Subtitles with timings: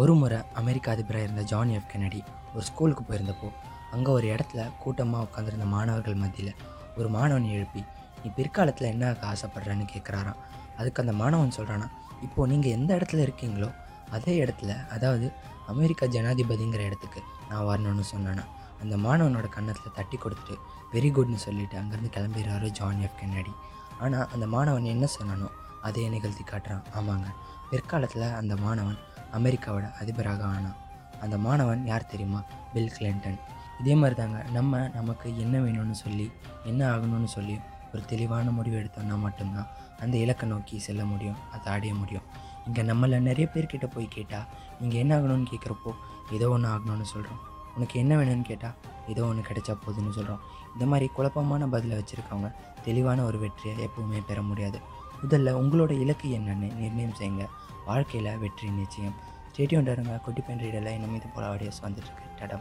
[0.00, 2.18] ஒரு முறை அமெரிக்க அதிபராக இருந்த ஜான் எஃப் கெனடி
[2.54, 3.48] ஒரு ஸ்கூலுக்கு போயிருந்தப்போ
[3.94, 6.52] அங்கே ஒரு இடத்துல கூட்டமாக உட்காந்துருந்த மாணவர்கள் மத்தியில்
[6.96, 7.82] ஒரு மாணவன் எழுப்பி
[8.22, 10.40] நீ பிற்காலத்தில் என்ன ஆக ஆசைப்பட்றேன்னு கேட்குறாராம்
[10.76, 11.86] அதுக்கு அந்த மாணவன் சொல்கிறானா
[12.22, 13.70] இப்போது நீங்கள் எந்த இடத்துல இருக்கீங்களோ
[14.10, 15.26] அதே இடத்துல அதாவது
[15.74, 18.44] அமெரிக்கா ஜனாதிபதிங்கிற இடத்துக்கு நான் வரணும்னு சொன்னேன்னா
[18.82, 20.56] அந்த மாணவனோட கன்னத்தில் தட்டி கொடுத்துட்டு
[20.94, 23.52] வெரி குட்னு சொல்லிவிட்டு அங்கேருந்து கிளம்பிடுறாரு ஜான் எஃப் கென்னடி.
[24.00, 25.48] ஆனால் அந்த மாணவன் என்ன சொன்னானோ
[25.88, 26.86] அதே நிகழ்த்தி காட்டுறான்.
[26.98, 27.28] ஆமாங்க
[27.70, 28.98] பிற்காலத்தில் அந்த மாணவன்
[29.38, 30.76] அமெரிக்காவோட அதிபராக ஆனான்.
[31.24, 32.40] அந்த மாணவன் யார் தெரியுமா?
[32.72, 33.38] பில் கிளின்டன்
[33.80, 36.26] இதே மாதிரி தாங்க நம்ம நமக்கு என்ன வேணும்னு சொல்லி
[36.70, 37.56] என்ன ஆகணும்னு சொல்லி
[37.92, 39.68] ஒரு தெளிவான முடிவு எடுத்தோம்னா மட்டும்தான்
[40.04, 42.26] அந்த இலக்கை நோக்கி செல்ல முடியும் அதை அடைய முடியும்.
[42.66, 44.46] இங்கே நம்மளை நிறைய பேர்கிட்ட போய் கேட்டால்
[44.80, 45.92] நீங்கள் என்ன ஆகணும்னு கேட்குறப்போ
[46.36, 47.40] ஏதோ ஒன்று ஆகணும்னு சொல்கிறோம்
[47.76, 48.76] உனக்கு என்ன வேணும்னு கேட்டால்
[49.12, 50.42] ஏதோ ஒன்று கிடைச்சா போதுன்னு சொல்கிறோம்
[50.74, 52.48] இந்த மாதிரி குழப்பமான பதிலை வச்சுருக்கவங்க
[52.86, 54.78] தெளிவான ஒரு வெற்றியை எப்பவுமே பெற முடியாது.
[55.22, 57.44] முதல்ல உங்களோட இலக்கு என்னென்னு நிர்ணயம் செய்யுங்க.
[57.86, 59.16] வாழ்க்கையில் வெற்றி நிச்சயம்.
[59.56, 62.54] ஸ்டேடியம் டருங்க குட்டி பெண் ரீடெல்லாம் இன்னும் இது போல ஆடியோஸ் வந்துட்டுருக்கு டடம்